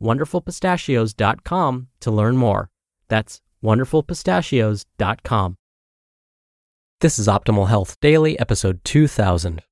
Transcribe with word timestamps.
wonderfulpistachios.com 0.00 1.88
to 2.00 2.10
learn 2.10 2.36
more. 2.36 2.70
That's 3.08 3.40
wonderfulpistachios.com. 3.62 5.56
This 7.00 7.18
is 7.18 7.28
Optimal 7.28 7.68
Health 7.68 7.98
Daily, 8.00 8.38
episode 8.38 8.82
2000. 8.84 9.62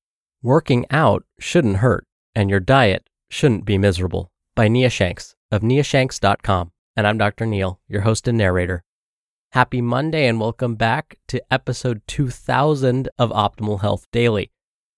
Working 0.42 0.87
out 0.91 1.25
shouldn't 1.39 1.77
hurt, 1.77 2.06
and 2.34 2.51
your 2.51 2.61
diet 2.61 3.09
shouldn't 3.31 3.64
be 3.64 3.79
miserable, 3.79 4.31
by 4.55 4.69
Nia 4.69 4.91
Shanks 4.91 5.34
of 5.51 5.62
niashanks.com. 5.62 6.73
And 6.97 7.07
I'm 7.07 7.17
Dr. 7.17 7.47
Neal, 7.47 7.81
your 7.89 8.03
host 8.03 8.29
and 8.29 8.36
narrator. 8.36 8.83
Happy 9.53 9.81
Monday, 9.81 10.27
and 10.27 10.41
welcome 10.41 10.75
back 10.75 11.19
to 11.29 11.42
episode 11.51 12.03
2000 12.07 13.09
of 13.19 13.31
Optimal 13.31 13.81
Health 13.81 14.07
Daily. 14.11 14.51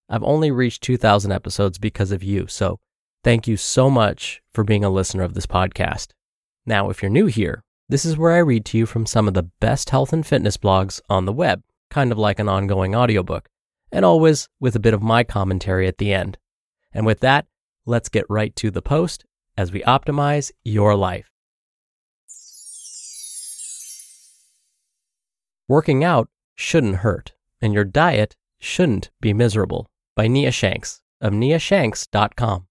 I've 0.09 0.25
only 0.25 0.51
reached 0.51 0.83
2000 0.83 1.31
episodes 1.31 1.79
because 1.79 2.11
of 2.11 2.23
you, 2.23 2.47
so 2.47 2.79
thank 3.25 3.49
you 3.49 3.57
so 3.57 3.91
much 3.91 4.43
for 4.53 4.63
being 4.63 4.85
a 4.85 4.91
listener 4.91 5.23
of 5.23 5.35
this 5.35 5.47
podcast. 5.47 6.09
Now, 6.67 6.91
if 6.91 7.03
you're 7.03 7.11
new 7.11 7.27
here, 7.27 7.65
this 7.89 8.05
is 8.05 8.17
where 8.17 8.33
I 8.33 8.39
read 8.39 8.65
to 8.67 8.79
you 8.79 8.87
from 8.87 9.07
some 9.07 9.27
of 9.27 9.35
the 9.35 9.51
best 9.61 9.91
health 9.91 10.13
and 10.13 10.27
fitness 10.27 10.57
blogs 10.57 11.01
on 11.09 11.25
the 11.25 11.33
web, 11.33 11.63
kind 11.91 12.13
of 12.13 12.19
like 12.19 12.39
an 12.39 12.49
ongoing 12.49 12.95
audiobook, 12.95 13.49
and 13.91 14.05
always 14.05 14.49
with 14.61 14.77
a 14.77 14.81
bit 14.81 14.95
of 14.95 15.03
my 15.03 15.25
commentary 15.25 15.89
at 15.89 15.99
the 15.99 16.13
end. 16.13 16.39
And 16.93 17.05
with 17.05 17.21
that, 17.21 17.47
let's 17.87 18.09
get 18.09 18.25
right 18.29 18.55
to 18.57 18.71
the 18.71 18.83
post 18.83 19.25
as 19.57 19.73
we 19.73 19.83
optimize 19.83 20.53
your 20.65 20.95
life. 20.95 21.31
Working 25.67 26.05
out 26.05 26.29
shouldn't 26.55 26.97
hurt, 26.97 27.33
and 27.61 27.73
your 27.73 27.85
diet 27.85 28.37
shouldn't 28.61 29.11
be 29.21 29.33
miserable 29.33 29.87
by 30.15 30.29
Nia 30.29 30.51
Shanks 30.51 31.01
of 31.21 31.33
niashanks.com. 31.33 32.67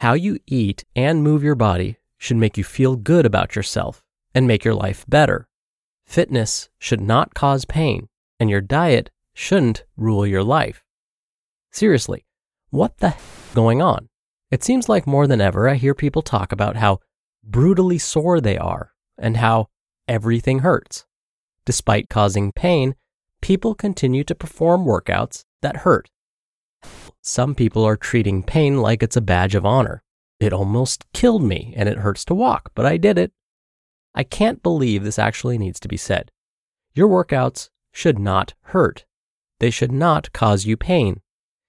How 0.00 0.14
you 0.14 0.38
eat 0.46 0.86
and 0.96 1.22
move 1.22 1.42
your 1.42 1.54
body 1.54 1.98
should 2.16 2.38
make 2.38 2.56
you 2.56 2.64
feel 2.64 2.96
good 2.96 3.26
about 3.26 3.54
yourself 3.54 4.02
and 4.34 4.46
make 4.46 4.64
your 4.64 4.72
life 4.72 5.04
better. 5.06 5.46
Fitness 6.06 6.70
should 6.78 7.02
not 7.02 7.34
cause 7.34 7.66
pain, 7.66 8.08
and 8.38 8.48
your 8.48 8.62
diet 8.62 9.10
shouldn't 9.34 9.84
rule 9.98 10.26
your 10.26 10.42
life. 10.42 10.82
Seriously, 11.70 12.24
what 12.70 12.96
the 12.96 13.10
heck 13.10 13.20
going 13.54 13.82
on? 13.82 14.08
It 14.50 14.64
seems 14.64 14.88
like 14.88 15.06
more 15.06 15.26
than 15.26 15.42
ever 15.42 15.68
I 15.68 15.74
hear 15.74 15.94
people 15.94 16.22
talk 16.22 16.50
about 16.50 16.76
how 16.76 17.00
brutally 17.44 17.98
sore 17.98 18.40
they 18.40 18.56
are 18.56 18.92
and 19.18 19.36
how 19.36 19.66
everything 20.08 20.60
hurts. 20.60 21.04
Despite 21.66 22.08
causing 22.08 22.52
pain, 22.52 22.94
people 23.42 23.74
continue 23.74 24.24
to 24.24 24.34
perform 24.34 24.86
workouts 24.86 25.44
that 25.60 25.78
hurt. 25.78 26.08
Some 27.22 27.54
people 27.54 27.84
are 27.84 27.96
treating 27.96 28.42
pain 28.42 28.80
like 28.80 29.02
it's 29.02 29.16
a 29.16 29.20
badge 29.20 29.54
of 29.54 29.66
honor. 29.66 30.02
It 30.38 30.52
almost 30.52 31.04
killed 31.12 31.42
me 31.42 31.74
and 31.76 31.88
it 31.88 31.98
hurts 31.98 32.24
to 32.26 32.34
walk, 32.34 32.72
but 32.74 32.86
I 32.86 32.96
did 32.96 33.18
it. 33.18 33.32
I 34.14 34.24
can't 34.24 34.62
believe 34.62 35.04
this 35.04 35.18
actually 35.18 35.58
needs 35.58 35.78
to 35.80 35.88
be 35.88 35.96
said. 35.96 36.30
Your 36.94 37.08
workouts 37.08 37.68
should 37.92 38.18
not 38.18 38.54
hurt. 38.62 39.04
They 39.58 39.70
should 39.70 39.92
not 39.92 40.32
cause 40.32 40.64
you 40.64 40.76
pain. 40.76 41.20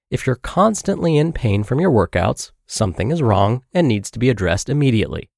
If 0.09 0.25
you're 0.25 0.37
constantly 0.37 1.17
in 1.17 1.33
pain 1.33 1.63
from 1.63 1.79
your 1.79 1.91
workouts, 1.91 2.51
something 2.65 3.11
is 3.11 3.21
wrong 3.21 3.63
and 3.73 3.87
needs 3.87 4.09
to 4.11 4.19
be 4.19 4.29
addressed 4.29 4.69
immediately. 4.69 5.29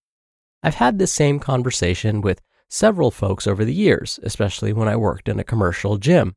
I've 0.62 0.76
had 0.76 0.98
this 0.98 1.12
same 1.12 1.40
conversation 1.40 2.22
with 2.22 2.42
several 2.70 3.12
folks 3.12 3.48
over 3.48 3.66
the 3.66 3.74
years, 3.74 4.20
especially 4.24 4.74
when 4.74 4.88
I 4.88 4.96
worked 4.96 5.28
in 5.28 5.40
a 5.40 5.44
commercial 5.44 5.98
gym. 5.98 6.36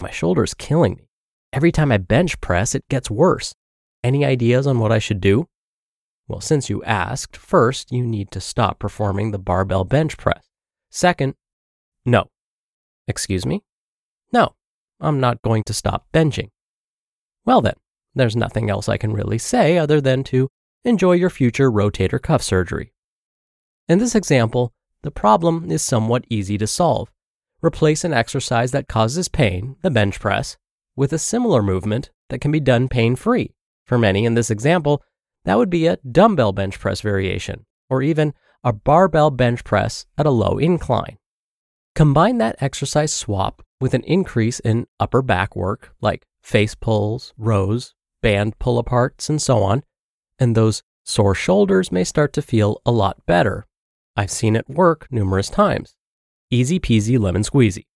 My 0.00 0.10
shoulder's 0.10 0.54
killing 0.54 0.94
me. 0.96 1.05
Every 1.56 1.72
time 1.72 1.90
I 1.90 1.96
bench 1.96 2.38
press, 2.42 2.74
it 2.74 2.86
gets 2.90 3.10
worse. 3.10 3.54
Any 4.04 4.26
ideas 4.26 4.66
on 4.66 4.78
what 4.78 4.92
I 4.92 4.98
should 4.98 5.22
do? 5.22 5.48
Well, 6.28 6.42
since 6.42 6.68
you 6.68 6.84
asked, 6.84 7.34
first, 7.34 7.90
you 7.90 8.04
need 8.04 8.30
to 8.32 8.42
stop 8.42 8.78
performing 8.78 9.30
the 9.30 9.38
barbell 9.38 9.84
bench 9.84 10.18
press. 10.18 10.44
Second, 10.90 11.34
no. 12.04 12.26
Excuse 13.08 13.46
me? 13.46 13.62
No, 14.34 14.54
I'm 15.00 15.18
not 15.18 15.40
going 15.40 15.62
to 15.64 15.72
stop 15.72 16.06
benching. 16.12 16.50
Well, 17.46 17.62
then, 17.62 17.76
there's 18.14 18.36
nothing 18.36 18.68
else 18.68 18.86
I 18.86 18.98
can 18.98 19.14
really 19.14 19.38
say 19.38 19.78
other 19.78 19.98
than 19.98 20.24
to 20.24 20.50
enjoy 20.84 21.12
your 21.12 21.30
future 21.30 21.72
rotator 21.72 22.20
cuff 22.20 22.42
surgery. 22.42 22.92
In 23.88 23.98
this 23.98 24.14
example, 24.14 24.74
the 25.00 25.10
problem 25.10 25.70
is 25.70 25.80
somewhat 25.80 26.26
easy 26.28 26.58
to 26.58 26.66
solve. 26.66 27.10
Replace 27.62 28.04
an 28.04 28.12
exercise 28.12 28.72
that 28.72 28.88
causes 28.88 29.28
pain, 29.28 29.76
the 29.80 29.90
bench 29.90 30.20
press, 30.20 30.58
with 30.96 31.12
a 31.12 31.18
similar 31.18 31.62
movement 31.62 32.10
that 32.30 32.40
can 32.40 32.50
be 32.50 32.60
done 32.60 32.88
pain 32.88 33.14
free. 33.14 33.54
For 33.84 33.98
many 33.98 34.24
in 34.24 34.34
this 34.34 34.50
example, 34.50 35.02
that 35.44 35.58
would 35.58 35.70
be 35.70 35.86
a 35.86 35.98
dumbbell 35.98 36.52
bench 36.52 36.80
press 36.80 37.00
variation, 37.00 37.66
or 37.88 38.02
even 38.02 38.34
a 38.64 38.72
barbell 38.72 39.30
bench 39.30 39.62
press 39.62 40.06
at 40.18 40.26
a 40.26 40.30
low 40.30 40.58
incline. 40.58 41.18
Combine 41.94 42.38
that 42.38 42.56
exercise 42.60 43.12
swap 43.12 43.62
with 43.80 43.94
an 43.94 44.02
increase 44.02 44.58
in 44.60 44.86
upper 44.98 45.22
back 45.22 45.54
work 45.54 45.94
like 46.00 46.26
face 46.42 46.74
pulls, 46.74 47.32
rows, 47.38 47.94
band 48.22 48.58
pull 48.58 48.82
aparts, 48.82 49.28
and 49.28 49.40
so 49.40 49.62
on, 49.62 49.84
and 50.38 50.56
those 50.56 50.82
sore 51.04 51.34
shoulders 51.34 51.92
may 51.92 52.02
start 52.02 52.32
to 52.32 52.42
feel 52.42 52.80
a 52.84 52.90
lot 52.90 53.24
better. 53.26 53.66
I've 54.16 54.30
seen 54.30 54.56
it 54.56 54.68
work 54.68 55.06
numerous 55.10 55.48
times. 55.48 55.94
Easy 56.50 56.80
peasy 56.80 57.18
lemon 57.18 57.42
squeezy. 57.42 57.86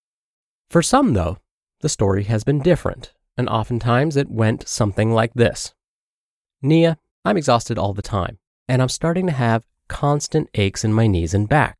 For 0.71 0.83
some, 0.83 1.15
though, 1.15 1.39
the 1.81 1.89
story 1.89 2.25
has 2.25 2.45
been 2.45 2.61
different, 2.61 3.13
and 3.37 3.49
oftentimes 3.49 4.17
it 4.17 4.31
went 4.31 4.69
something 4.69 5.13
like 5.13 5.35
this 5.35 5.75
Nia, 6.63 6.99
I'm 7.25 7.37
exhausted 7.37 7.79
all 7.79 7.95
the 7.95 8.03
time, 8.03 8.39
and 8.69 8.83
I'm 8.83 8.89
starting 8.89 9.27
to 9.27 9.33
have 9.33 9.67
constant 9.89 10.49
aches 10.55 10.85
in 10.85 10.93
my 10.93 11.07
knees 11.07 11.35
and 11.35 11.49
back. 11.49 11.79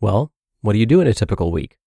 Well, 0.00 0.32
what 0.60 0.74
do 0.74 0.78
you 0.78 0.86
do 0.86 1.00
in 1.00 1.06
a 1.06 1.14
typical 1.14 1.50
week? 1.50 1.78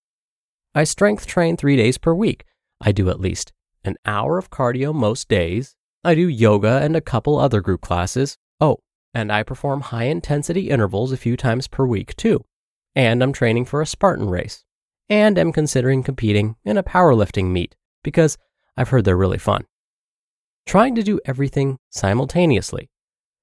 I 0.76 0.84
strength 0.84 1.26
train 1.26 1.58
three 1.58 1.76
days 1.76 1.98
per 1.98 2.14
week. 2.14 2.46
I 2.82 2.92
do 2.92 3.10
at 3.10 3.20
least 3.20 3.54
an 3.84 3.96
hour 4.06 4.38
of 4.38 4.50
cardio 4.50 4.94
most 4.94 5.28
days. 5.28 5.76
I 6.04 6.16
do 6.16 6.28
yoga 6.28 6.80
and 6.82 6.96
a 6.96 7.02
couple 7.02 7.38
other 7.38 7.62
group 7.62 7.82
classes. 7.82 8.38
Oh, 8.60 8.78
and 9.14 9.32
I 9.32 9.44
perform 9.44 9.82
high 9.82 10.06
intensity 10.06 10.70
intervals 10.70 11.12
a 11.12 11.18
few 11.18 11.36
times 11.36 11.68
per 11.68 11.86
week 11.86 12.16
too. 12.16 12.44
And 12.96 13.24
I'm 13.24 13.34
training 13.34 13.66
for 13.66 13.82
a 13.82 13.86
Spartan 13.86 14.30
race. 14.30 14.64
And 15.10 15.38
am 15.38 15.52
considering 15.52 16.04
competing 16.04 16.56
in 16.64 16.78
a 16.78 16.84
powerlifting 16.84 17.46
meet 17.46 17.76
because 18.04 18.38
I've 18.78 18.90
heard 18.90 19.06
they're 19.06 19.18
really 19.18 19.38
fun 19.38 19.66
trying 20.70 20.94
to 20.94 21.02
do 21.02 21.20
everything 21.26 21.80
simultaneously. 21.90 22.92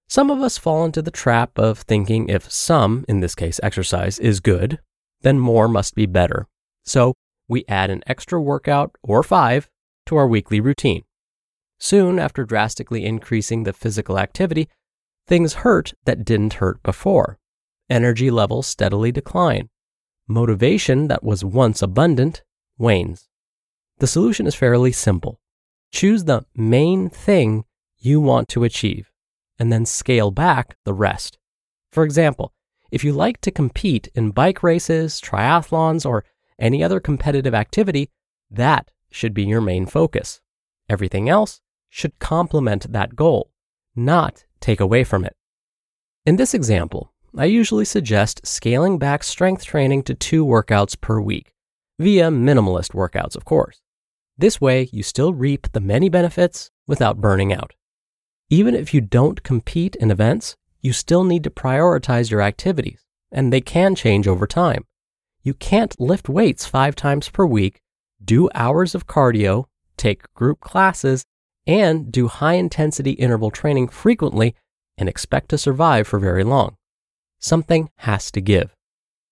Some 0.08 0.30
of 0.30 0.40
us 0.42 0.58
fall 0.58 0.84
into 0.84 1.02
the 1.02 1.10
trap 1.10 1.58
of 1.58 1.80
thinking 1.80 2.28
if 2.28 2.48
some, 2.52 3.04
in 3.08 3.18
this 3.18 3.34
case 3.34 3.58
exercise, 3.64 4.20
is 4.20 4.38
good, 4.38 4.78
then 5.22 5.40
more 5.40 5.66
must 5.66 5.96
be 5.96 6.06
better. 6.06 6.46
So 6.84 7.14
we 7.48 7.64
add 7.66 7.90
an 7.90 8.04
extra 8.06 8.40
workout 8.40 8.94
or 9.02 9.24
five 9.24 9.68
to 10.06 10.14
our 10.14 10.28
weekly 10.28 10.60
routine. 10.60 11.02
Soon 11.80 12.20
after 12.20 12.44
drastically 12.44 13.04
increasing 13.04 13.64
the 13.64 13.72
physical 13.72 14.20
activity, 14.20 14.68
things 15.26 15.54
hurt 15.54 15.94
that 16.04 16.24
didn't 16.24 16.54
hurt 16.54 16.80
before. 16.84 17.38
Energy 17.90 18.30
levels 18.30 18.68
steadily 18.68 19.10
decline. 19.10 19.68
Motivation 20.28 21.08
that 21.08 21.22
was 21.22 21.44
once 21.44 21.82
abundant 21.82 22.42
wanes. 22.78 23.28
The 23.98 24.06
solution 24.06 24.46
is 24.46 24.54
fairly 24.54 24.92
simple. 24.92 25.40
Choose 25.92 26.24
the 26.24 26.44
main 26.54 27.08
thing 27.08 27.64
you 27.98 28.20
want 28.20 28.48
to 28.48 28.64
achieve 28.64 29.10
and 29.58 29.72
then 29.72 29.86
scale 29.86 30.30
back 30.30 30.76
the 30.84 30.92
rest. 30.92 31.38
For 31.92 32.04
example, 32.04 32.52
If 32.90 33.04
you 33.04 33.12
like 33.12 33.40
to 33.42 33.50
compete 33.50 34.08
in 34.14 34.30
bike 34.30 34.62
races, 34.62 35.20
triathlons, 35.20 36.06
or 36.06 36.24
any 36.58 36.82
other 36.82 37.00
competitive 37.00 37.54
activity, 37.54 38.10
that 38.50 38.90
should 39.10 39.34
be 39.34 39.44
your 39.44 39.60
main 39.60 39.86
focus. 39.86 40.40
Everything 40.88 41.28
else 41.28 41.60
should 41.88 42.18
complement 42.18 42.92
that 42.92 43.16
goal, 43.16 43.50
not 43.94 44.44
take 44.60 44.80
away 44.80 45.02
from 45.04 45.24
it. 45.24 45.34
In 46.24 46.36
this 46.36 46.54
example, 46.54 47.12
I 47.38 47.44
usually 47.44 47.84
suggest 47.84 48.46
scaling 48.46 48.98
back 48.98 49.22
strength 49.22 49.62
training 49.62 50.04
to 50.04 50.14
two 50.14 50.42
workouts 50.42 50.98
per 50.98 51.20
week, 51.20 51.52
via 51.98 52.30
minimalist 52.30 52.92
workouts, 52.92 53.36
of 53.36 53.44
course. 53.44 53.82
This 54.38 54.58
way, 54.58 54.88
you 54.90 55.02
still 55.02 55.34
reap 55.34 55.70
the 55.72 55.80
many 55.80 56.08
benefits 56.08 56.70
without 56.86 57.20
burning 57.20 57.52
out. 57.52 57.74
Even 58.48 58.74
if 58.74 58.94
you 58.94 59.02
don't 59.02 59.42
compete 59.42 59.96
in 59.96 60.10
events, 60.10 60.56
you 60.80 60.94
still 60.94 61.24
need 61.24 61.44
to 61.44 61.50
prioritize 61.50 62.30
your 62.30 62.40
activities, 62.40 63.04
and 63.30 63.52
they 63.52 63.60
can 63.60 63.94
change 63.94 64.26
over 64.26 64.46
time. 64.46 64.86
You 65.42 65.52
can't 65.52 66.00
lift 66.00 66.30
weights 66.30 66.64
five 66.64 66.96
times 66.96 67.28
per 67.28 67.44
week, 67.44 67.82
do 68.24 68.48
hours 68.54 68.94
of 68.94 69.06
cardio, 69.06 69.66
take 69.98 70.32
group 70.32 70.60
classes, 70.60 71.26
and 71.66 72.10
do 72.10 72.28
high 72.28 72.54
intensity 72.54 73.10
interval 73.12 73.50
training 73.50 73.88
frequently 73.88 74.54
and 74.96 75.06
expect 75.06 75.50
to 75.50 75.58
survive 75.58 76.06
for 76.06 76.18
very 76.18 76.42
long. 76.42 76.76
Something 77.38 77.90
has 77.98 78.30
to 78.32 78.40
give. 78.40 78.74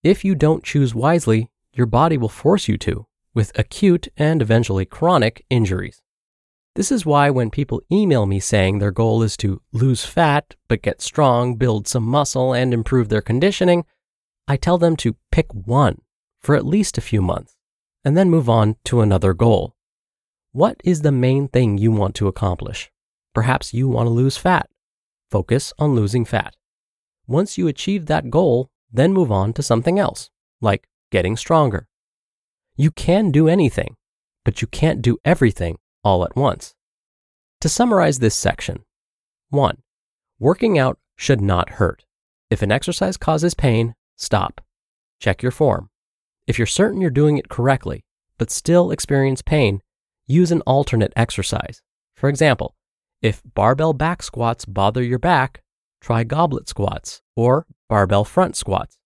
If 0.03 0.23
you 0.23 0.35
don't 0.35 0.63
choose 0.63 0.93
wisely, 0.93 1.49
your 1.73 1.87
body 1.87 2.17
will 2.17 2.29
force 2.29 2.67
you 2.67 2.77
to, 2.79 3.05
with 3.33 3.57
acute 3.57 4.07
and 4.17 4.41
eventually 4.41 4.85
chronic 4.85 5.45
injuries. 5.49 6.01
This 6.75 6.91
is 6.91 7.05
why 7.05 7.29
when 7.29 7.49
people 7.49 7.81
email 7.91 8.25
me 8.25 8.39
saying 8.39 8.79
their 8.79 8.91
goal 8.91 9.23
is 9.23 9.37
to 9.37 9.61
lose 9.71 10.05
fat, 10.05 10.55
but 10.67 10.81
get 10.81 11.01
strong, 11.01 11.55
build 11.55 11.87
some 11.87 12.03
muscle, 12.03 12.53
and 12.53 12.73
improve 12.73 13.09
their 13.09 13.21
conditioning, 13.21 13.85
I 14.47 14.57
tell 14.57 14.77
them 14.77 14.95
to 14.97 15.15
pick 15.31 15.51
one 15.53 16.01
for 16.41 16.55
at 16.55 16.65
least 16.65 16.97
a 16.97 17.01
few 17.01 17.21
months 17.21 17.55
and 18.03 18.15
then 18.15 18.29
move 18.29 18.49
on 18.49 18.75
to 18.85 19.01
another 19.01 19.33
goal. 19.33 19.75
What 20.51 20.79
is 20.83 21.01
the 21.01 21.11
main 21.11 21.47
thing 21.47 21.77
you 21.77 21.91
want 21.91 22.13
to 22.15 22.27
accomplish? 22.27 22.91
Perhaps 23.33 23.73
you 23.73 23.89
want 23.89 24.07
to 24.07 24.11
lose 24.11 24.37
fat. 24.37 24.69
Focus 25.31 25.73
on 25.79 25.95
losing 25.95 26.23
fat. 26.23 26.55
Once 27.27 27.57
you 27.57 27.67
achieve 27.67 28.05
that 28.05 28.29
goal, 28.29 28.69
then 28.91 29.13
move 29.13 29.31
on 29.31 29.53
to 29.53 29.63
something 29.63 29.99
else, 29.99 30.29
like 30.61 30.87
getting 31.11 31.35
stronger. 31.35 31.87
You 32.75 32.91
can 32.91 33.31
do 33.31 33.47
anything, 33.47 33.95
but 34.43 34.61
you 34.61 34.67
can't 34.67 35.01
do 35.01 35.17
everything 35.25 35.77
all 36.03 36.23
at 36.23 36.35
once. 36.35 36.75
To 37.61 37.69
summarize 37.69 38.19
this 38.19 38.35
section 38.35 38.83
1. 39.49 39.77
Working 40.39 40.77
out 40.77 40.99
should 41.15 41.41
not 41.41 41.71
hurt. 41.71 42.05
If 42.49 42.61
an 42.61 42.71
exercise 42.71 43.17
causes 43.17 43.53
pain, 43.53 43.95
stop. 44.17 44.61
Check 45.19 45.41
your 45.41 45.51
form. 45.51 45.89
If 46.45 46.59
you're 46.59 46.67
certain 46.67 47.01
you're 47.01 47.09
doing 47.09 47.37
it 47.37 47.49
correctly, 47.49 48.03
but 48.37 48.51
still 48.51 48.91
experience 48.91 49.41
pain, 49.41 49.81
use 50.27 50.51
an 50.51 50.61
alternate 50.61 51.13
exercise. 51.15 51.81
For 52.15 52.29
example, 52.29 52.75
if 53.21 53.41
barbell 53.55 53.93
back 53.93 54.21
squats 54.21 54.65
bother 54.65 55.01
your 55.01 55.19
back, 55.19 55.63
try 56.05 56.23
goblet 56.23 56.69
squats 56.69 57.21
or 57.35 57.65
barbell 57.89 58.23
front 58.23 58.55
squats. 58.55 58.97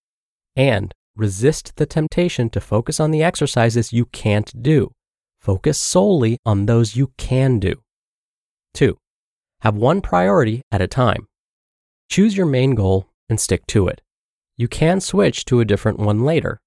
And 0.55 0.93
resist 1.15 1.77
the 1.77 1.85
temptation 1.85 2.49
to 2.49 2.59
focus 2.59 2.99
on 2.99 3.11
the 3.11 3.23
exercises 3.23 3.93
you 3.93 4.05
can't 4.07 4.51
do. 4.61 4.91
Focus 5.39 5.77
solely 5.77 6.37
on 6.45 6.65
those 6.65 6.97
you 6.97 7.13
can 7.17 7.57
do. 7.59 7.75
2. 8.73 8.97
Have 9.61 9.75
one 9.75 10.01
priority 10.01 10.61
at 10.73 10.81
a 10.81 10.87
time. 10.87 11.27
Choose 12.09 12.35
your 12.35 12.45
main 12.45 12.75
goal 12.75 13.07
and 13.29 13.39
stick 13.39 13.65
to 13.67 13.87
it. 13.87 14.01
You 14.57 14.67
can 14.67 14.99
switch 14.99 15.45
to 15.45 15.61
a 15.61 15.65
different 15.65 15.99
one 15.99 16.25
later. 16.25 16.59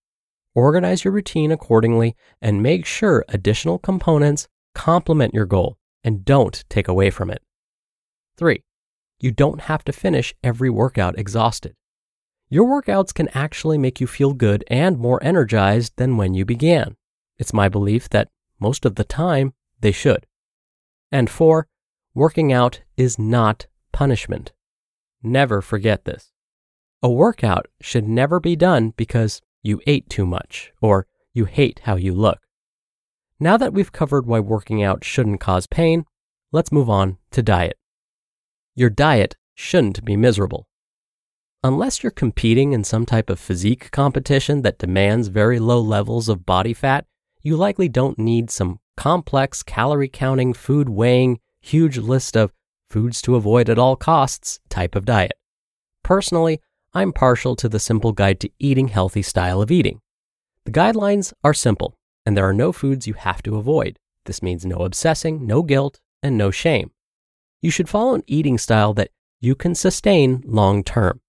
Organize 0.55 1.05
your 1.05 1.12
routine 1.12 1.52
accordingly 1.52 2.17
and 2.40 2.62
make 2.62 2.87
sure 2.87 3.25
additional 3.28 3.78
components 3.78 4.49
complement 4.75 5.35
your 5.35 5.46
goal 5.46 5.76
and 6.02 6.25
don't 6.25 6.64
take 6.70 6.88
away 6.88 7.11
from 7.11 7.31
it. 7.31 7.43
3. 8.38 8.62
You 9.22 9.30
don't 9.30 9.62
have 9.62 9.84
to 9.84 9.92
finish 9.92 10.34
every 10.42 10.69
workout 10.69 11.16
exhausted. 11.16 11.76
Your 12.50 12.66
workouts 12.66 13.14
can 13.14 13.28
actually 13.28 13.78
make 13.78 14.00
you 14.00 14.08
feel 14.08 14.32
good 14.32 14.64
and 14.66 14.98
more 14.98 15.22
energized 15.22 15.92
than 15.96 16.16
when 16.16 16.34
you 16.34 16.44
began. 16.44 16.96
It's 17.38 17.52
my 17.52 17.69
belief 17.69 18.10
that 18.10 18.30
most 18.58 18.84
of 18.84 18.96
the 18.96 19.04
time 19.04 19.54
they 19.80 19.92
should. 19.92 20.26
And 21.12 21.30
4. 21.30 21.69
Working 22.14 22.52
out 22.52 22.80
is 22.96 23.16
not 23.16 23.69
punishment. 23.92 24.50
Never 25.22 25.62
forget 25.62 26.04
this. 26.04 26.32
A 27.00 27.08
workout 27.08 27.68
should 27.80 28.08
never 28.08 28.40
be 28.40 28.56
done 28.56 28.92
because 28.96 29.40
you 29.62 29.80
ate 29.86 30.10
too 30.10 30.26
much 30.26 30.72
or 30.80 31.06
you 31.32 31.44
hate 31.44 31.82
how 31.84 31.94
you 31.94 32.12
look. 32.12 32.40
Now 33.38 33.56
that 33.56 33.72
we've 33.72 33.92
covered 33.92 34.26
why 34.26 34.40
working 34.40 34.82
out 34.82 35.04
shouldn't 35.04 35.40
cause 35.40 35.68
pain, 35.68 36.06
let's 36.50 36.72
move 36.72 36.90
on 36.90 37.18
to 37.30 37.40
diet. 37.40 37.78
Your 38.74 38.90
diet 38.90 39.36
shouldn't 39.54 40.04
be 40.04 40.16
miserable. 40.16 40.66
Unless 41.62 42.02
you're 42.02 42.10
competing 42.10 42.72
in 42.72 42.84
some 42.84 43.06
type 43.06 43.30
of 43.30 43.38
physique 43.38 43.90
competition 43.90 44.62
that 44.62 44.78
demands 44.78 45.28
very 45.28 45.58
low 45.58 45.80
levels 45.80 46.28
of 46.28 46.46
body 46.46 46.74
fat, 46.74 47.06
you 47.42 47.56
likely 47.56 47.88
don't 47.88 48.19
need 48.19 48.50
some 48.50 48.80
complex 48.96 49.62
calorie 49.62 50.08
counting, 50.08 50.52
food 50.52 50.88
weighing, 50.88 51.38
huge 51.60 51.98
list 51.98 52.36
of 52.36 52.52
foods 52.90 53.22
to 53.22 53.36
avoid 53.36 53.69
at 53.69 53.78
all 53.78 53.94
costs 53.94 54.60
type 54.69 54.94
of 54.94 55.04
diet. 55.04 55.32
Personally, 56.02 56.60
I'm 56.94 57.12
partial 57.12 57.54
to 57.56 57.68
the 57.68 57.78
simple 57.78 58.12
guide 58.12 58.40
to 58.40 58.50
eating 58.58 58.88
healthy 58.88 59.22
style 59.22 59.62
of 59.62 59.70
eating. 59.70 60.00
The 60.64 60.72
guidelines 60.72 61.32
are 61.44 61.54
simple 61.54 61.94
and 62.25 62.36
there 62.36 62.48
are 62.48 62.54
no 62.54 62.72
foods 62.72 63.06
you 63.06 63.14
have 63.14 63.42
to 63.42 63.56
avoid. 63.56 63.98
This 64.25 64.42
means 64.42 64.64
no 64.64 64.78
obsessing, 64.78 65.46
no 65.46 65.62
guilt, 65.62 66.00
and 66.22 66.38
no 66.38 66.50
shame. 66.50 66.90
You 67.62 67.70
should 67.70 67.88
follow 67.88 68.14
an 68.14 68.25
eating 68.26 68.59
style 68.59 68.93
that 68.94 69.11
you 69.41 69.55
can 69.55 69.75
sustain 69.75 70.43
long 70.44 70.85
term. 70.85 71.20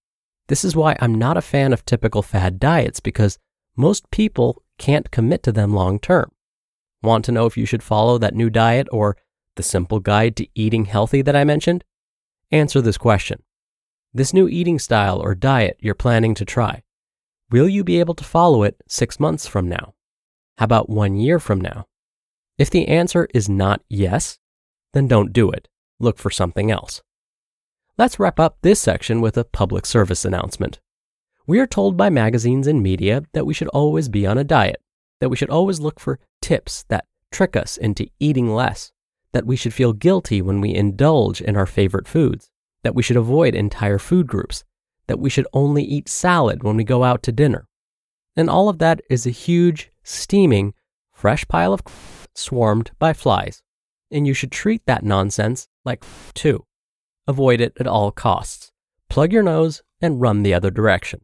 This 0.48 0.64
is 0.64 0.76
why 0.76 0.96
I'm 1.00 1.14
not 1.14 1.36
a 1.36 1.42
fan 1.42 1.72
of 1.72 1.86
typical 1.86 2.22
fad 2.22 2.58
diets 2.58 3.00
because 3.00 3.38
most 3.76 4.10
people 4.10 4.62
can't 4.78 5.10
commit 5.10 5.42
to 5.44 5.52
them 5.52 5.72
long 5.72 5.98
term. 5.98 6.30
Want 7.02 7.24
to 7.26 7.32
know 7.32 7.46
if 7.46 7.56
you 7.56 7.66
should 7.66 7.82
follow 7.82 8.18
that 8.18 8.34
new 8.34 8.50
diet 8.50 8.88
or 8.90 9.16
the 9.56 9.62
simple 9.62 10.00
guide 10.00 10.36
to 10.36 10.48
eating 10.54 10.86
healthy 10.86 11.22
that 11.22 11.36
I 11.36 11.44
mentioned? 11.44 11.84
Answer 12.50 12.80
this 12.80 12.98
question. 12.98 13.42
This 14.12 14.34
new 14.34 14.48
eating 14.48 14.78
style 14.78 15.20
or 15.20 15.34
diet 15.34 15.76
you're 15.80 15.94
planning 15.94 16.34
to 16.34 16.44
try, 16.44 16.82
will 17.50 17.68
you 17.68 17.84
be 17.84 18.00
able 18.00 18.14
to 18.14 18.24
follow 18.24 18.64
it 18.64 18.76
six 18.88 19.20
months 19.20 19.46
from 19.46 19.68
now? 19.68 19.94
How 20.58 20.64
about 20.64 20.90
one 20.90 21.16
year 21.16 21.38
from 21.38 21.60
now? 21.60 21.86
If 22.58 22.70
the 22.70 22.88
answer 22.88 23.28
is 23.34 23.48
not 23.48 23.82
yes, 23.88 24.38
then 24.92 25.08
don't 25.08 25.32
do 25.32 25.50
it. 25.50 25.68
Look 26.00 26.18
for 26.18 26.30
something 26.30 26.70
else. 26.70 27.02
Let's 27.96 28.18
wrap 28.18 28.40
up 28.40 28.58
this 28.62 28.80
section 28.80 29.20
with 29.20 29.36
a 29.36 29.44
public 29.44 29.86
service 29.86 30.24
announcement. 30.24 30.80
We 31.46 31.60
are 31.60 31.66
told 31.66 31.96
by 31.96 32.10
magazines 32.10 32.66
and 32.66 32.82
media 32.82 33.22
that 33.34 33.46
we 33.46 33.54
should 33.54 33.68
always 33.68 34.08
be 34.08 34.26
on 34.26 34.38
a 34.38 34.44
diet, 34.44 34.82
that 35.20 35.28
we 35.28 35.36
should 35.36 35.50
always 35.50 35.78
look 35.78 36.00
for 36.00 36.18
tips 36.42 36.84
that 36.88 37.06
trick 37.30 37.54
us 37.54 37.76
into 37.76 38.08
eating 38.18 38.52
less, 38.52 38.92
that 39.32 39.46
we 39.46 39.56
should 39.56 39.74
feel 39.74 39.92
guilty 39.92 40.42
when 40.42 40.60
we 40.60 40.74
indulge 40.74 41.40
in 41.40 41.56
our 41.56 41.66
favorite 41.66 42.08
foods, 42.08 42.50
that 42.82 42.94
we 42.94 43.02
should 43.02 43.16
avoid 43.16 43.54
entire 43.54 43.98
food 43.98 44.26
groups, 44.26 44.64
that 45.06 45.20
we 45.20 45.30
should 45.30 45.46
only 45.52 45.84
eat 45.84 46.08
salad 46.08 46.62
when 46.62 46.76
we 46.76 46.84
go 46.84 47.04
out 47.04 47.22
to 47.22 47.32
dinner. 47.32 47.68
And 48.36 48.50
all 48.50 48.68
of 48.68 48.78
that 48.78 49.00
is 49.08 49.26
a 49.26 49.30
huge, 49.30 49.92
steaming, 50.02 50.74
fresh 51.12 51.46
pile 51.46 51.72
of 51.72 51.82
swarmed 52.34 52.90
by 52.98 53.12
flies. 53.12 53.62
And 54.10 54.26
you 54.26 54.34
should 54.34 54.50
treat 54.50 54.84
that 54.86 55.04
nonsense 55.04 55.68
like 55.84 56.04
2. 56.34 56.64
Avoid 57.26 57.60
it 57.60 57.72
at 57.78 57.86
all 57.86 58.10
costs. 58.10 58.72
Plug 59.08 59.32
your 59.32 59.42
nose 59.42 59.82
and 60.00 60.20
run 60.20 60.42
the 60.42 60.54
other 60.54 60.70
direction. 60.70 61.20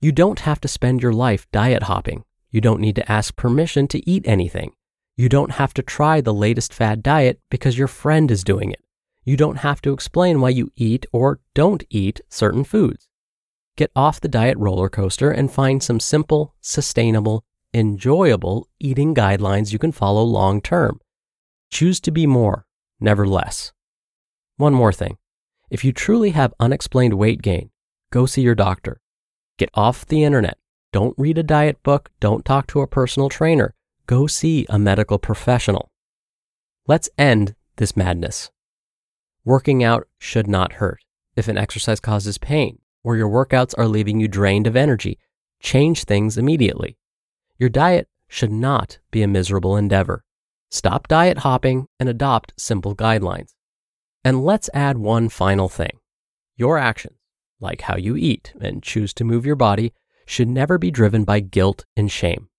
You 0.00 0.12
don't 0.12 0.40
have 0.40 0.60
to 0.60 0.68
spend 0.68 1.02
your 1.02 1.12
life 1.12 1.46
diet 1.50 1.84
hopping. 1.84 2.24
You 2.50 2.60
don't 2.60 2.80
need 2.80 2.96
to 2.96 3.12
ask 3.12 3.36
permission 3.36 3.88
to 3.88 4.08
eat 4.08 4.26
anything. 4.26 4.72
You 5.16 5.28
don't 5.28 5.52
have 5.52 5.74
to 5.74 5.82
try 5.82 6.20
the 6.20 6.32
latest 6.32 6.72
fad 6.72 7.02
diet 7.02 7.40
because 7.50 7.76
your 7.76 7.88
friend 7.88 8.30
is 8.30 8.44
doing 8.44 8.70
it. 8.70 8.82
You 9.24 9.36
don't 9.36 9.56
have 9.58 9.82
to 9.82 9.92
explain 9.92 10.40
why 10.40 10.50
you 10.50 10.70
eat 10.76 11.04
or 11.12 11.40
don't 11.54 11.84
eat 11.90 12.20
certain 12.28 12.64
foods. 12.64 13.08
Get 13.76 13.90
off 13.94 14.20
the 14.20 14.28
diet 14.28 14.56
roller 14.56 14.88
coaster 14.88 15.30
and 15.30 15.52
find 15.52 15.82
some 15.82 16.00
simple, 16.00 16.54
sustainable, 16.60 17.44
enjoyable 17.74 18.68
eating 18.80 19.14
guidelines 19.14 19.72
you 19.72 19.78
can 19.78 19.92
follow 19.92 20.22
long 20.22 20.62
term. 20.62 21.00
Choose 21.70 22.00
to 22.00 22.10
be 22.10 22.26
more, 22.26 22.64
never 23.00 23.26
less. 23.26 23.72
One 24.58 24.74
more 24.74 24.92
thing. 24.92 25.18
If 25.70 25.84
you 25.84 25.92
truly 25.92 26.30
have 26.30 26.52
unexplained 26.58 27.14
weight 27.14 27.42
gain, 27.42 27.70
go 28.10 28.26
see 28.26 28.42
your 28.42 28.56
doctor. 28.56 29.00
Get 29.56 29.70
off 29.72 30.04
the 30.04 30.24
internet. 30.24 30.58
Don't 30.92 31.14
read 31.16 31.38
a 31.38 31.44
diet 31.44 31.80
book. 31.84 32.10
Don't 32.18 32.44
talk 32.44 32.66
to 32.68 32.80
a 32.80 32.88
personal 32.88 33.28
trainer. 33.28 33.74
Go 34.06 34.26
see 34.26 34.66
a 34.68 34.76
medical 34.76 35.16
professional. 35.16 35.92
Let's 36.88 37.08
end 37.16 37.54
this 37.76 37.96
madness. 37.96 38.50
Working 39.44 39.84
out 39.84 40.08
should 40.18 40.48
not 40.48 40.74
hurt. 40.74 41.04
If 41.36 41.46
an 41.46 41.56
exercise 41.56 42.00
causes 42.00 42.36
pain, 42.36 42.80
or 43.04 43.16
your 43.16 43.28
workouts 43.28 43.74
are 43.78 43.86
leaving 43.86 44.18
you 44.18 44.26
drained 44.26 44.66
of 44.66 44.74
energy, 44.74 45.20
change 45.60 46.02
things 46.02 46.36
immediately. 46.36 46.98
Your 47.58 47.68
diet 47.68 48.08
should 48.26 48.50
not 48.50 48.98
be 49.12 49.22
a 49.22 49.28
miserable 49.28 49.76
endeavor. 49.76 50.24
Stop 50.68 51.06
diet 51.06 51.38
hopping 51.38 51.86
and 52.00 52.08
adopt 52.08 52.54
simple 52.56 52.96
guidelines. 52.96 53.54
And 54.28 54.44
let's 54.44 54.68
add 54.74 54.98
one 54.98 55.30
final 55.30 55.70
thing. 55.70 56.00
Your 56.54 56.76
actions, 56.76 57.16
like 57.60 57.80
how 57.80 57.96
you 57.96 58.14
eat 58.14 58.52
and 58.60 58.82
choose 58.82 59.14
to 59.14 59.24
move 59.24 59.46
your 59.46 59.56
body, 59.56 59.94
should 60.26 60.48
never 60.50 60.76
be 60.76 60.90
driven 60.90 61.24
by 61.24 61.40
guilt 61.40 61.86
and 61.96 62.12
shame. 62.12 62.50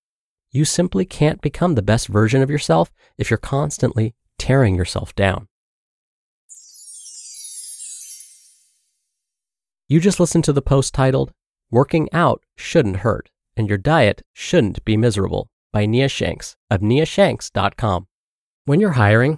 You 0.50 0.66
simply 0.66 1.06
can't 1.06 1.42
become 1.42 1.76
the 1.76 1.84
best 1.84 2.08
version 2.08 2.42
of 2.42 2.50
yourself 2.50 2.92
if 3.20 3.30
you're 3.30 3.38
constantly 3.38 4.16
tearing 4.40 4.74
yourself 4.74 5.14
down. 5.14 5.48
You 9.88 10.00
just 10.00 10.20
listened 10.20 10.46
to 10.46 10.54
the 10.54 10.64
post 10.64 10.96
titled, 10.96 11.34
Working 11.70 12.10
Out 12.12 12.44
Shouldn't 12.58 13.02
Hurt 13.06 13.30
and 13.56 13.70
Your 13.70 13.78
Diet 13.78 14.24
Shouldn't 14.34 14.84
Be 14.86 14.98
Miserable 14.98 15.52
by 15.72 15.86
Nia 15.86 16.10
Shanks 16.10 16.56
of 16.72 16.82
niashanks.com. 16.82 18.08
When 18.66 18.80
you're 18.80 18.94
hiring, 18.94 19.38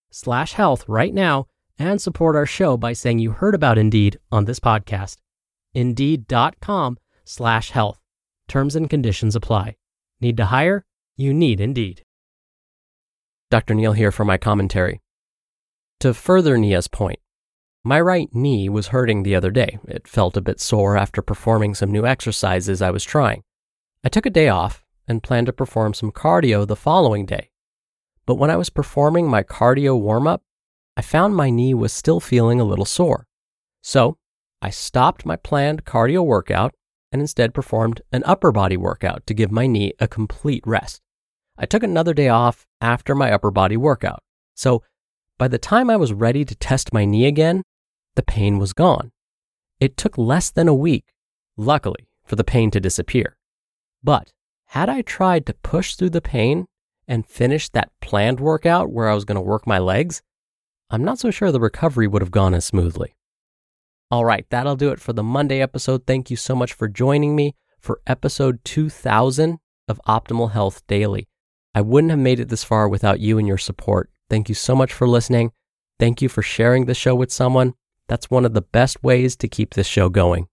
slash 0.11 0.53
health 0.53 0.85
right 0.87 1.13
now 1.13 1.47
and 1.79 1.99
support 1.99 2.35
our 2.35 2.45
show 2.45 2.77
by 2.77 2.93
saying 2.93 3.19
you 3.19 3.31
heard 3.31 3.55
about 3.55 3.77
Indeed 3.77 4.19
on 4.31 4.45
this 4.45 4.59
podcast. 4.59 5.17
Indeed.com 5.73 6.97
slash 7.23 7.71
health. 7.71 7.99
Terms 8.47 8.75
and 8.75 8.89
conditions 8.89 9.35
apply. 9.35 9.77
Need 10.19 10.37
to 10.37 10.45
hire? 10.45 10.85
You 11.17 11.33
need 11.33 11.59
Indeed. 11.59 12.03
Dr. 13.49 13.73
Neal 13.73 13.93
here 13.93 14.11
for 14.11 14.25
my 14.25 14.37
commentary. 14.37 15.01
To 16.01 16.13
further 16.13 16.57
Nia's 16.57 16.87
point, 16.87 17.19
my 17.83 17.99
right 17.99 18.29
knee 18.33 18.69
was 18.69 18.87
hurting 18.87 19.23
the 19.23 19.35
other 19.35 19.51
day. 19.51 19.79
It 19.87 20.07
felt 20.07 20.37
a 20.37 20.41
bit 20.41 20.59
sore 20.59 20.97
after 20.97 21.21
performing 21.21 21.73
some 21.73 21.91
new 21.91 22.05
exercises 22.05 22.81
I 22.81 22.91
was 22.91 23.03
trying. 23.03 23.43
I 24.03 24.09
took 24.09 24.25
a 24.25 24.31
day 24.31 24.49
off 24.49 24.85
and 25.07 25.23
planned 25.23 25.47
to 25.47 25.53
perform 25.53 25.93
some 25.93 26.11
cardio 26.11 26.67
the 26.67 26.75
following 26.75 27.25
day. 27.25 27.50
But 28.25 28.35
when 28.35 28.49
I 28.49 28.55
was 28.55 28.69
performing 28.69 29.27
my 29.27 29.43
cardio 29.43 29.99
warm 29.99 30.27
up, 30.27 30.43
I 30.95 31.01
found 31.01 31.35
my 31.35 31.49
knee 31.49 31.73
was 31.73 31.93
still 31.93 32.19
feeling 32.19 32.59
a 32.59 32.65
little 32.65 32.85
sore. 32.85 33.27
So 33.81 34.17
I 34.61 34.69
stopped 34.69 35.25
my 35.25 35.35
planned 35.35 35.85
cardio 35.85 36.23
workout 36.23 36.73
and 37.11 37.21
instead 37.21 37.53
performed 37.53 38.01
an 38.11 38.23
upper 38.25 38.51
body 38.51 38.77
workout 38.77 39.25
to 39.27 39.33
give 39.33 39.51
my 39.51 39.67
knee 39.67 39.93
a 39.99 40.07
complete 40.07 40.63
rest. 40.65 41.01
I 41.57 41.65
took 41.65 41.83
another 41.83 42.13
day 42.13 42.29
off 42.29 42.65
after 42.79 43.15
my 43.15 43.31
upper 43.31 43.51
body 43.51 43.77
workout. 43.77 44.23
So 44.55 44.83
by 45.37 45.47
the 45.47 45.57
time 45.57 45.89
I 45.89 45.97
was 45.97 46.13
ready 46.13 46.45
to 46.45 46.55
test 46.55 46.93
my 46.93 47.05
knee 47.05 47.25
again, 47.25 47.63
the 48.15 48.23
pain 48.23 48.59
was 48.59 48.73
gone. 48.73 49.11
It 49.79 49.97
took 49.97 50.17
less 50.17 50.51
than 50.51 50.67
a 50.67 50.73
week, 50.73 51.05
luckily, 51.57 52.07
for 52.23 52.35
the 52.35 52.43
pain 52.43 52.69
to 52.71 52.79
disappear. 52.79 53.37
But 54.03 54.31
had 54.67 54.89
I 54.89 55.01
tried 55.01 55.45
to 55.47 55.53
push 55.55 55.95
through 55.95 56.11
the 56.11 56.21
pain 56.21 56.67
and 57.11 57.27
finish 57.27 57.67
that 57.67 57.91
planned 57.99 58.39
workout 58.39 58.89
where 58.89 59.09
I 59.09 59.13
was 59.13 59.25
going 59.25 59.35
to 59.35 59.41
work 59.41 59.67
my 59.67 59.79
legs, 59.79 60.21
I'm 60.89 61.03
not 61.03 61.19
so 61.19 61.29
sure 61.29 61.51
the 61.51 61.59
recovery 61.59 62.07
would 62.07 62.21
have 62.21 62.31
gone 62.31 62.53
as 62.53 62.63
smoothly. 62.63 63.15
All 64.09 64.23
right, 64.23 64.45
that'll 64.49 64.77
do 64.77 64.91
it 64.91 64.99
for 65.01 65.11
the 65.11 65.21
Monday 65.21 65.59
episode. 65.59 66.07
Thank 66.07 66.31
you 66.31 66.37
so 66.37 66.55
much 66.55 66.71
for 66.71 66.87
joining 66.87 67.35
me 67.35 67.53
for 67.81 67.99
episode 68.07 68.63
2000 68.63 69.59
of 69.89 69.99
Optimal 70.07 70.53
Health 70.53 70.87
Daily. 70.87 71.27
I 71.75 71.81
wouldn't 71.81 72.11
have 72.11 72.19
made 72.19 72.39
it 72.39 72.47
this 72.47 72.63
far 72.63 72.87
without 72.87 73.19
you 73.19 73.37
and 73.37 73.45
your 73.45 73.57
support. 73.57 74.09
Thank 74.29 74.47
you 74.47 74.55
so 74.55 74.73
much 74.73 74.93
for 74.93 75.05
listening. 75.05 75.51
Thank 75.99 76.21
you 76.21 76.29
for 76.29 76.41
sharing 76.41 76.85
the 76.85 76.93
show 76.93 77.13
with 77.13 77.29
someone. 77.31 77.73
That's 78.07 78.31
one 78.31 78.45
of 78.45 78.53
the 78.53 78.61
best 78.61 79.03
ways 79.03 79.35
to 79.37 79.49
keep 79.49 79.73
this 79.73 79.87
show 79.87 80.07
going. 80.07 80.47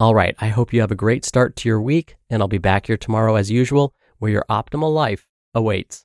All 0.00 0.14
right, 0.14 0.34
I 0.40 0.48
hope 0.48 0.72
you 0.72 0.80
have 0.80 0.90
a 0.90 0.94
great 0.96 1.26
start 1.26 1.54
to 1.56 1.68
your 1.68 1.82
week, 1.82 2.16
and 2.30 2.40
I'll 2.40 2.48
be 2.48 2.56
back 2.56 2.86
here 2.86 2.96
tomorrow 2.96 3.34
as 3.34 3.50
usual, 3.50 3.94
where 4.18 4.32
your 4.32 4.46
optimal 4.48 4.92
life 4.92 5.26
awaits. 5.54 6.04